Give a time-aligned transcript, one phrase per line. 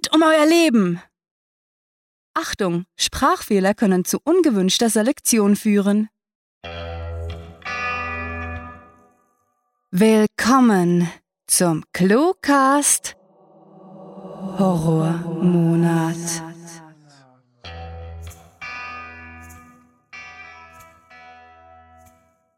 [0.00, 1.02] Rennt um euer Leben!
[2.32, 6.08] Achtung, Sprachfehler können zu ungewünschter Selektion führen.
[9.90, 11.10] Willkommen
[11.46, 13.16] zum Cluecast
[14.58, 16.16] Horrormonat.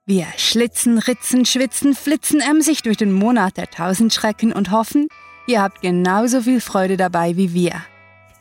[0.04, 5.08] Wir schlitzen, ritzen, schwitzen, flitzen emsig durch den Monat der tausend Schrecken und hoffen,
[5.46, 7.72] ihr habt genauso viel Freude dabei wie wir.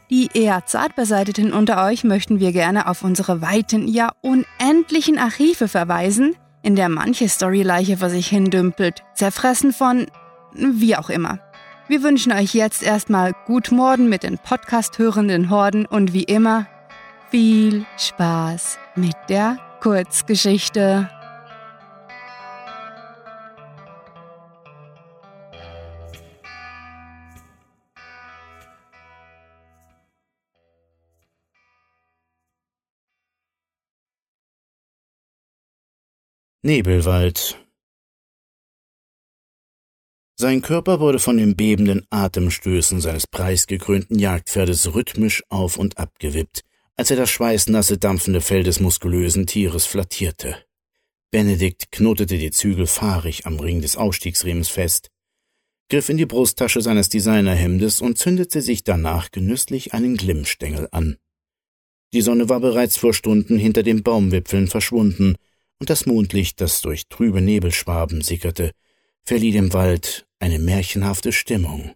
[0.10, 6.36] Die eher zartbeseiteten unter euch möchten wir gerne auf unsere weiten, ja unendlichen Archive verweisen,
[6.64, 10.08] in der manche Storyleiche vor sich hindümpelt, zerfressen von
[10.54, 11.40] wie auch immer.
[11.88, 16.68] Wir wünschen euch jetzt erstmal gut Morden mit den Podcast-hörenden Horden und wie immer
[17.30, 21.10] viel Spaß mit der Kurzgeschichte.
[36.64, 37.58] Nebelwald
[40.40, 46.62] Sein Körper wurde von den bebenden Atemstößen seines preisgekrönten Jagdpferdes rhythmisch auf und ab gewippt,
[46.96, 50.64] als er das schweißnasse, dampfende Fell des muskulösen Tieres flattierte.
[51.32, 55.10] Benedikt knotete die Zügel fahrig am Ring des Ausstiegsriems fest,
[55.90, 61.18] griff in die Brusttasche seines Designerhemdes und zündete sich danach genüsslich einen Glimmstängel an.
[62.14, 65.38] Die Sonne war bereits vor Stunden hinter den Baumwipfeln verschwunden,
[65.82, 68.72] und das Mondlicht, das durch trübe Nebelschwaben sickerte,
[69.24, 71.96] verlieh dem Wald eine märchenhafte Stimmung,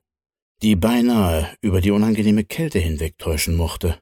[0.64, 4.00] die beinahe über die unangenehme Kälte hinwegtäuschen mochte.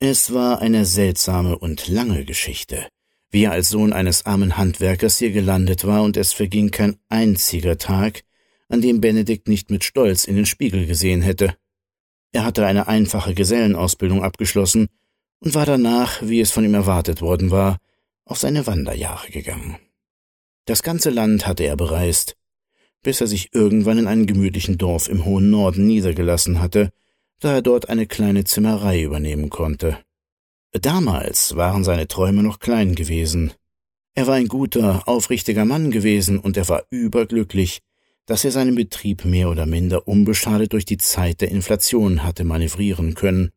[0.00, 2.86] Es war eine seltsame und lange Geschichte,
[3.30, 7.78] wie er als Sohn eines armen Handwerkers hier gelandet war, und es verging kein einziger
[7.78, 8.22] Tag,
[8.68, 11.56] an dem Benedikt nicht mit Stolz in den Spiegel gesehen hätte.
[12.32, 14.88] Er hatte eine einfache Gesellenausbildung abgeschlossen
[15.40, 17.78] und war danach, wie es von ihm erwartet worden war,
[18.24, 19.76] auf seine Wanderjahre gegangen.
[20.66, 22.36] Das ganze Land hatte er bereist,
[23.02, 26.90] bis er sich irgendwann in einem gemütlichen Dorf im hohen Norden niedergelassen hatte,
[27.40, 29.98] da er dort eine kleine Zimmerei übernehmen konnte.
[30.72, 33.52] Damals waren seine Träume noch klein gewesen.
[34.14, 37.80] Er war ein guter, aufrichtiger Mann gewesen, und er war überglücklich,
[38.26, 43.14] dass er seinen Betrieb mehr oder minder unbeschadet durch die Zeit der Inflation hatte manövrieren
[43.14, 43.50] können.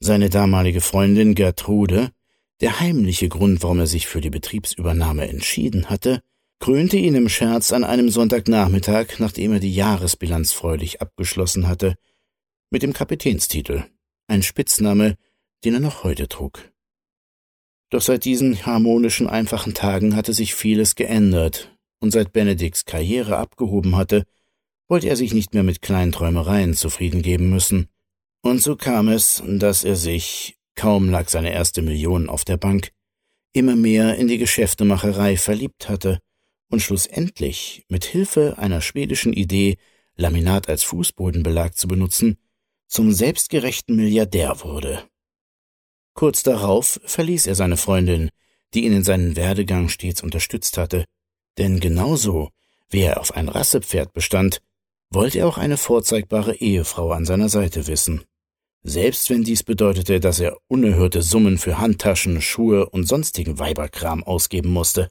[0.00, 2.10] Seine damalige Freundin Gertrude
[2.60, 6.22] der heimliche Grund, warum er sich für die Betriebsübernahme entschieden hatte,
[6.60, 11.96] krönte ihn im Scherz an einem Sonntagnachmittag, nachdem er die Jahresbilanz freudig abgeschlossen hatte,
[12.70, 13.84] mit dem Kapitänstitel,
[14.28, 15.16] ein Spitzname,
[15.64, 16.72] den er noch heute trug.
[17.90, 21.70] Doch seit diesen harmonischen, einfachen Tagen hatte sich vieles geändert,
[22.00, 24.24] und seit Benedikts Karriere abgehoben hatte,
[24.88, 27.88] wollte er sich nicht mehr mit kleinen Träumereien zufrieden geben müssen.
[28.42, 32.92] Und so kam es, dass er sich, kaum lag seine erste Million auf der Bank,
[33.52, 36.18] immer mehr in die Geschäftemacherei verliebt hatte
[36.68, 39.76] und schlussendlich mit Hilfe einer schwedischen Idee,
[40.16, 42.36] Laminat als Fußbodenbelag zu benutzen,
[42.86, 45.04] zum selbstgerechten Milliardär wurde.
[46.14, 48.30] Kurz darauf verließ er seine Freundin,
[48.72, 51.04] die ihn in seinen Werdegang stets unterstützt hatte,
[51.58, 52.50] denn genauso
[52.88, 54.60] wie er auf ein Rassepferd bestand,
[55.10, 58.24] wollte er auch eine vorzeigbare Ehefrau an seiner Seite wissen
[58.84, 64.70] selbst wenn dies bedeutete, dass er unerhörte Summen für Handtaschen, Schuhe und sonstigen Weiberkram ausgeben
[64.70, 65.10] musste.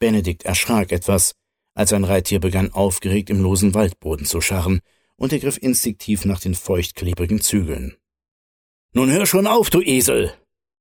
[0.00, 1.34] Benedikt erschrak etwas,
[1.74, 4.80] als ein Reittier begann aufgeregt im losen Waldboden zu scharren,
[5.16, 7.96] und er griff instinktiv nach den feuchtklebrigen Zügeln.
[8.92, 10.32] Nun hör schon auf, du Esel!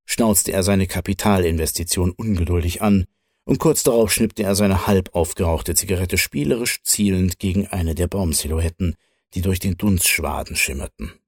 [0.06, 3.06] schnauzte er seine Kapitalinvestition ungeduldig an,
[3.44, 8.96] und kurz darauf schnippte er seine halb aufgerauchte Zigarette spielerisch zielend gegen eine der Baumsilhouetten,
[9.36, 11.19] die durch den Dunstschwaden schimmerten.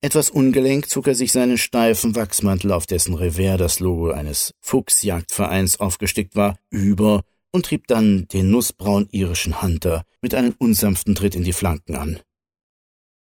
[0.00, 5.80] Etwas ungelenk zog er sich seinen steifen Wachsmantel, auf dessen Revers das Logo eines Fuchsjagdvereins
[5.80, 11.42] aufgestickt war, über und trieb dann den nussbraun irischen Hunter mit einem unsanften Tritt in
[11.42, 12.20] die Flanken an.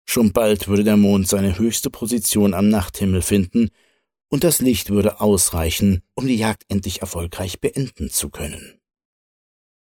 [0.06, 3.70] Schon bald würde der Mond seine höchste Position am Nachthimmel finden,
[4.30, 8.80] und das Licht würde ausreichen, um die Jagd endlich erfolgreich beenden zu können.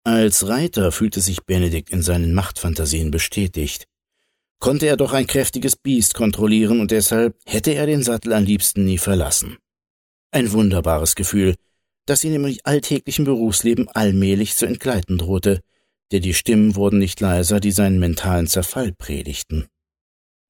[0.03, 3.87] Als Reiter fühlte sich Benedikt in seinen Machtfantasien bestätigt
[4.59, 8.85] konnte er doch ein kräftiges Biest kontrollieren und deshalb hätte er den Sattel am liebsten
[8.85, 9.57] nie verlassen.
[10.31, 11.55] Ein wunderbares Gefühl,
[12.05, 15.61] das ihn im alltäglichen Berufsleben allmählich zu entgleiten drohte,
[16.11, 19.67] denn die Stimmen wurden nicht leiser, die seinen mentalen Zerfall predigten.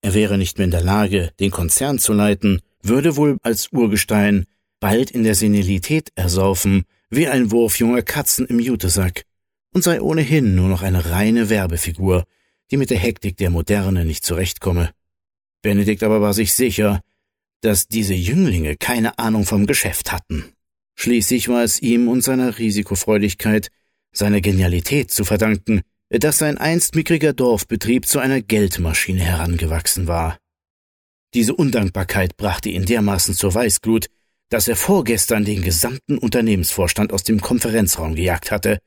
[0.01, 4.45] Er wäre nicht mehr in der Lage, den Konzern zu leiten, würde wohl als Urgestein
[4.79, 9.23] bald in der Senilität ersaufen, wie ein Wurf junger Katzen im Jutesack,
[9.73, 12.25] und sei ohnehin nur noch eine reine Werbefigur,
[12.71, 14.91] die mit der Hektik der Moderne nicht zurechtkomme.
[15.61, 17.01] Benedikt aber war sich sicher,
[17.61, 20.53] dass diese Jünglinge keine Ahnung vom Geschäft hatten.
[20.95, 23.69] Schließlich war es ihm und seiner Risikofreudigkeit,
[24.11, 30.37] seiner Genialität zu verdanken, dass sein einst mickriger Dorfbetrieb zu einer Geldmaschine herangewachsen war.
[31.33, 34.07] Diese Undankbarkeit brachte ihn dermaßen zur Weißglut,
[34.49, 38.79] dass er vorgestern den gesamten Unternehmensvorstand aus dem Konferenzraum gejagt hatte,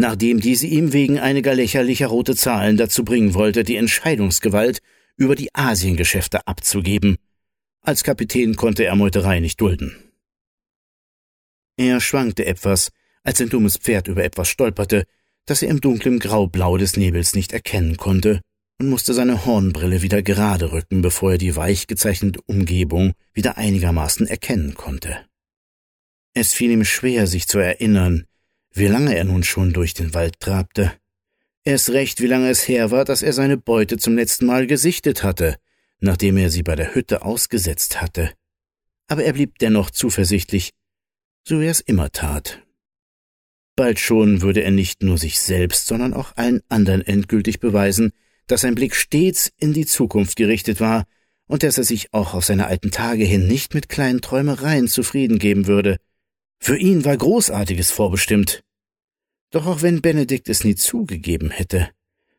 [0.00, 4.80] nachdem diese ihm wegen einiger lächerlicher rote Zahlen dazu bringen wollte, die Entscheidungsgewalt
[5.16, 7.16] über die Asiengeschäfte abzugeben.
[7.82, 9.96] Als Kapitän konnte er Meuterei nicht dulden.
[11.76, 12.90] Er schwankte etwas,
[13.22, 15.04] als ein dummes Pferd über etwas stolperte,
[15.46, 18.40] das er im dunklen Graublau des Nebels nicht erkennen konnte,
[18.78, 24.26] und musste seine Hornbrille wieder gerade rücken, bevor er die weich gezeichnete Umgebung wieder einigermaßen
[24.26, 25.18] erkennen konnte.
[26.32, 28.24] Es fiel ihm schwer, sich zu erinnern,
[28.72, 30.92] wie lange er nun schon durch den Wald trabte.
[31.64, 35.22] Erst recht, wie lange es her war, dass er seine Beute zum letzten Mal gesichtet
[35.22, 35.56] hatte,
[36.00, 38.32] nachdem er sie bei der Hütte ausgesetzt hatte.
[39.08, 40.70] Aber er blieb dennoch zuversichtlich,
[41.46, 42.62] so er es immer tat.
[43.76, 48.12] Bald schon würde er nicht nur sich selbst, sondern auch allen anderen endgültig beweisen,
[48.46, 51.06] dass sein Blick stets in die Zukunft gerichtet war
[51.46, 55.38] und dass er sich auch auf seine alten Tage hin nicht mit kleinen Träumereien zufrieden
[55.38, 55.98] geben würde.
[56.60, 58.62] Für ihn war Großartiges vorbestimmt.
[59.50, 61.88] Doch auch wenn Benedikt es nie zugegeben hätte,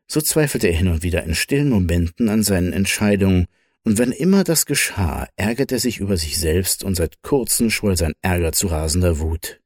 [0.06, 3.46] so zweifelte er hin und wieder in stillen Momenten an seinen Entscheidungen,
[3.84, 7.96] und wenn immer das geschah, ärgerte er sich über sich selbst und seit kurzem schwoll
[7.96, 9.60] sein Ärger zu rasender Wut.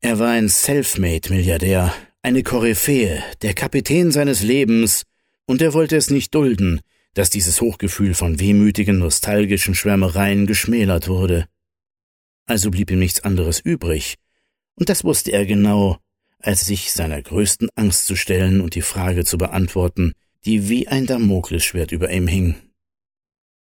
[0.00, 5.04] Er war ein Selfmade-Milliardär, eine Koryphäe, der Kapitän seines Lebens,
[5.46, 6.80] und er wollte es nicht dulden,
[7.14, 11.46] dass dieses Hochgefühl von wehmütigen, nostalgischen Schwärmereien geschmälert wurde.
[12.46, 14.16] Also blieb ihm nichts anderes übrig,
[14.76, 15.98] und das wusste er genau,
[16.38, 20.12] als sich seiner größten Angst zu stellen und die Frage zu beantworten,
[20.44, 22.54] die wie ein Damoklesschwert über ihm hing.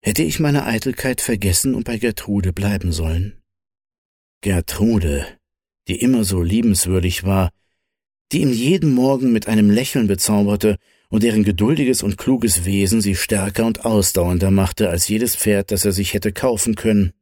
[0.03, 3.41] Hätte ich meine Eitelkeit vergessen und bei Gertrude bleiben sollen?
[4.41, 5.26] Gertrude,
[5.88, 7.50] die immer so liebenswürdig war,
[8.32, 10.76] die ihn jeden Morgen mit einem Lächeln bezauberte
[11.09, 15.85] und deren geduldiges und kluges Wesen sie stärker und ausdauernder machte als jedes Pferd, das
[15.85, 17.12] er sich hätte kaufen können.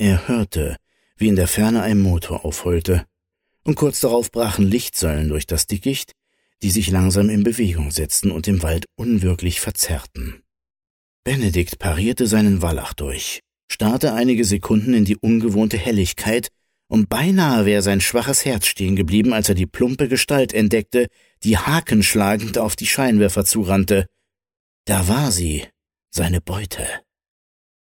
[0.00, 0.78] Er hörte,
[1.18, 3.04] wie in der Ferne ein Motor aufheulte,
[3.64, 6.12] und kurz darauf brachen Lichtsäulen durch das Dickicht,
[6.62, 10.42] die sich langsam in Bewegung setzten und den Wald unwirklich verzerrten.
[11.22, 16.48] Benedikt parierte seinen Wallach durch, starrte einige Sekunden in die ungewohnte Helligkeit
[16.88, 21.08] und beinahe wäre sein schwaches Herz stehen geblieben, als er die plumpe Gestalt entdeckte,
[21.44, 24.06] die hakenschlagend auf die Scheinwerfer zurannte.
[24.86, 25.66] Da war sie,
[26.08, 26.86] seine Beute.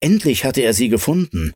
[0.01, 1.55] Endlich hatte er sie gefunden.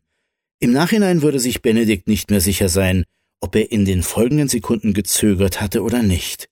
[0.58, 3.04] Im Nachhinein würde sich Benedikt nicht mehr sicher sein,
[3.40, 6.48] ob er in den folgenden Sekunden gezögert hatte oder nicht.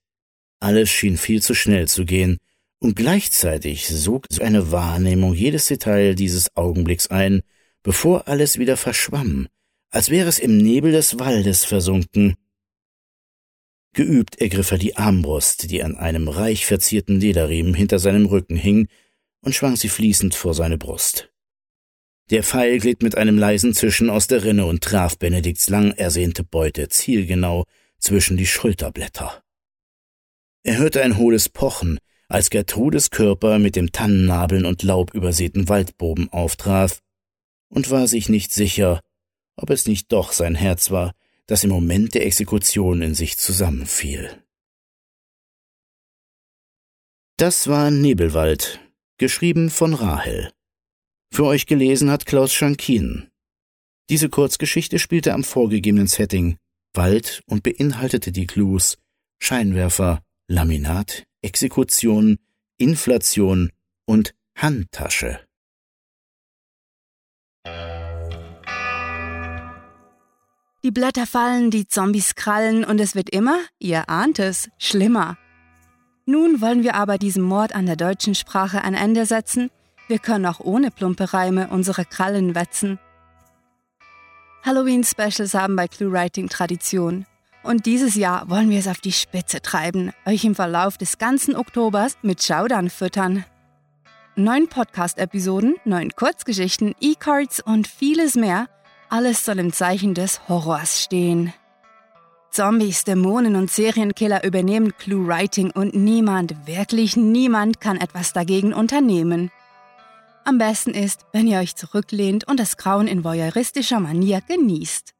[0.60, 2.38] Alles schien viel zu schnell zu gehen,
[2.80, 7.40] und gleichzeitig sog eine Wahrnehmung jedes Detail dieses Augenblicks ein,
[7.82, 9.48] bevor alles wieder verschwamm,
[9.90, 12.34] als wäre es im Nebel des Waldes versunken.
[13.94, 18.88] Geübt ergriff er die Armbrust, die an einem reich verzierten Lederriemen hinter seinem Rücken hing,
[19.40, 21.33] und schwang sie fließend vor seine Brust.
[22.31, 26.43] Der Pfeil glitt mit einem leisen Zischen aus der Rinne und traf Benedikts lang ersehnte
[26.43, 27.65] Beute zielgenau
[27.99, 29.43] zwischen die Schulterblätter.
[30.62, 31.99] Er hörte ein hohles Pochen,
[32.29, 37.00] als Gertrudes Körper mit dem Tannennabeln und Laub übersäten Waldboben auftraf,
[37.69, 39.00] und war sich nicht sicher,
[39.57, 41.12] ob es nicht doch sein Herz war,
[41.47, 44.43] das im Moment der Exekution in sich zusammenfiel.
[47.37, 48.81] Das war Nebelwald,
[49.19, 50.52] geschrieben von Rahel.
[51.35, 53.26] Für euch gelesen hat Klaus Schankin.
[54.09, 56.59] Diese Kurzgeschichte spielte am vorgegebenen Setting
[56.93, 58.99] Wald und beinhaltete die Clues
[59.43, 62.38] Scheinwerfer, Laminat, Exekution,
[62.79, 63.73] Inflation
[64.07, 65.41] und Handtasche.
[70.85, 75.37] Die Blätter fallen, die Zombies krallen und es wird immer, ihr ahnt es, schlimmer.
[76.26, 79.71] Nun wollen wir aber diesem Mord an der deutschen Sprache ein Ende setzen.
[80.08, 82.99] Wir können auch ohne plumpe Reime unsere Krallen wetzen.
[84.64, 87.26] Halloween-Specials haben bei ClueWriting Tradition.
[87.62, 91.56] Und dieses Jahr wollen wir es auf die Spitze treiben, euch im Verlauf des ganzen
[91.56, 93.44] Oktobers mit Schaudern füttern.
[94.37, 98.68] Neun Podcast-Episoden, neun Kurzgeschichten, E-Cards und vieles mehr–
[99.14, 101.52] alles soll im Zeichen des Horrors stehen.
[102.50, 109.52] Zombies, Dämonen und Serienkiller übernehmen Clue-Writing und niemand, wirklich niemand kann etwas dagegen unternehmen.
[110.46, 115.14] Am besten ist, wenn ihr euch zurücklehnt und das Grauen in voyeuristischer Manier genießt.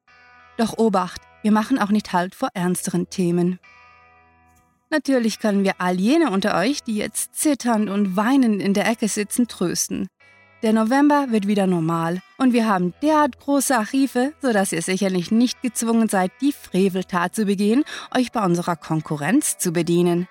[0.59, 3.59] Doch Obacht, wir machen auch nicht Halt vor ernsteren Themen.
[4.91, 9.09] Natürlich können wir all jene unter euch, die jetzt zitternd und weinend in der Ecke
[9.09, 10.09] sitzen, trösten.
[10.63, 15.63] Der November wird wieder normal und wir haben derart große Archive, sodass ihr sicherlich nicht
[15.63, 20.29] gezwungen seid, die Freveltat zu begehen, euch bei unserer Konkurrenz zu bedienen.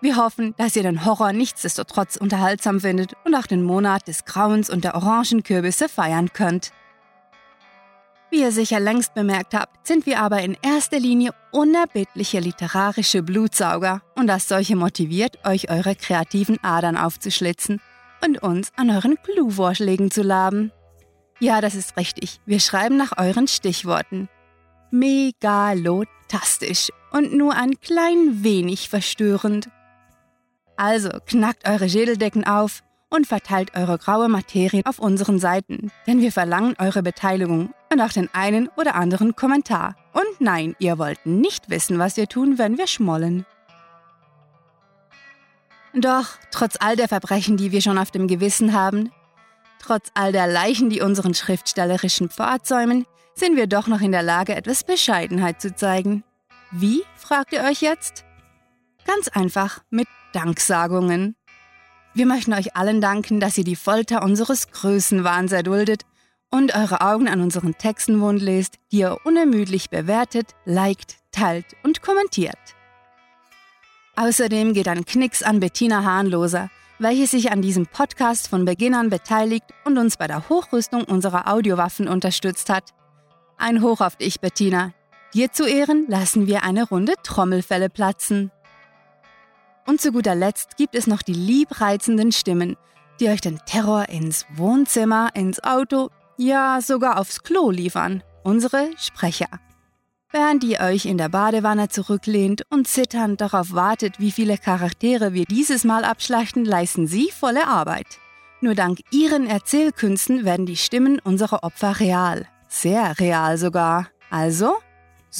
[0.00, 4.70] Wir hoffen, dass ihr den Horror nichtsdestotrotz unterhaltsam findet und auch den Monat des Grauens
[4.70, 6.72] und der Orangenkürbisse feiern könnt.
[8.30, 14.02] Wie ihr sicher längst bemerkt habt, sind wir aber in erster Linie unerbittliche literarische Blutsauger
[14.16, 17.80] und das solche motiviert, euch eure kreativen Adern aufzuschlitzen
[18.22, 20.72] und uns an euren Clue-Vorschlägen zu laben.
[21.40, 22.40] Ja, das ist richtig.
[22.44, 24.28] Wir schreiben nach euren Stichworten.
[24.90, 29.70] Megalotastisch und nur ein klein wenig verstörend.
[30.78, 36.30] Also knackt eure Schädeldecken auf und verteilt eure graue Materie auf unseren Seiten, denn wir
[36.30, 39.96] verlangen eure Beteiligung und auch den einen oder anderen Kommentar.
[40.12, 43.44] Und nein, ihr wollt nicht wissen, was wir tun, wenn wir schmollen.
[45.94, 49.10] Doch, trotz all der Verbrechen, die wir schon auf dem Gewissen haben,
[49.80, 53.04] trotz all der Leichen, die unseren schriftstellerischen Pfad säumen,
[53.34, 56.22] sind wir doch noch in der Lage, etwas Bescheidenheit zu zeigen.
[56.70, 58.24] Wie, fragt ihr euch jetzt?
[59.04, 61.36] Ganz einfach mit Danksagungen.
[62.14, 66.02] Wir möchten euch allen danken, dass ihr die Folter unseres Größenwahns erduldet
[66.50, 72.02] und eure Augen an unseren Texten wund lest, die ihr unermüdlich bewertet, liked, teilt und
[72.02, 72.58] kommentiert.
[74.16, 79.10] Außerdem geht ein Knicks an Bettina Hahnloser, welche sich an diesem Podcast von Beginn an
[79.10, 82.92] beteiligt und uns bei der Hochrüstung unserer Audiowaffen unterstützt hat.
[83.56, 84.92] Ein Hoch auf dich, Bettina.
[85.34, 88.50] Dir zu Ehren lassen wir eine Runde Trommelfälle platzen.
[89.88, 92.76] Und zu guter Letzt gibt es noch die liebreizenden Stimmen,
[93.20, 98.22] die euch den Terror ins Wohnzimmer, ins Auto, ja sogar aufs Klo liefern.
[98.42, 99.48] Unsere Sprecher.
[100.30, 105.46] Während ihr euch in der Badewanne zurücklehnt und zitternd darauf wartet, wie viele Charaktere wir
[105.46, 108.18] dieses Mal abschlachten, leisten sie volle Arbeit.
[108.60, 112.46] Nur dank ihren Erzählkünsten werden die Stimmen unserer Opfer real.
[112.68, 114.08] Sehr real sogar.
[114.28, 114.74] Also,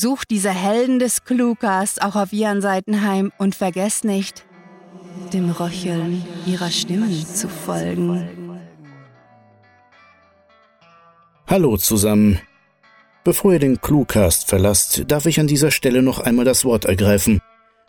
[0.01, 4.47] sucht diese Helden des Cluecast auch auf ihren Seiten heim und vergesst nicht,
[5.33, 8.29] dem Röcheln ihrer Stimmen zu folgen.
[11.49, 12.39] Hallo zusammen.
[13.25, 17.41] Bevor ihr den Cluecast verlasst, darf ich an dieser Stelle noch einmal das Wort ergreifen.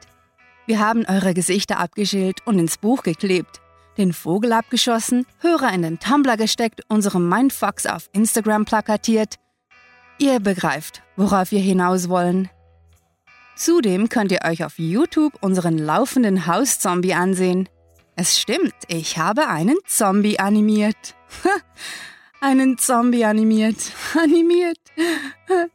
[0.66, 3.60] Wir haben eure Gesichter abgeschält und ins Buch geklebt,
[3.96, 9.36] den Vogel abgeschossen, Hörer in den Tumblr gesteckt, unsere Mindfucks auf Instagram plakatiert.
[10.18, 12.50] Ihr begreift, worauf wir hinaus wollen.
[13.56, 17.68] Zudem könnt ihr euch auf YouTube unseren laufenden Hauszombie ansehen.
[18.16, 21.14] Es stimmt, ich habe einen Zombie animiert.
[22.40, 23.76] einen Zombie animiert.
[24.14, 24.78] Animiert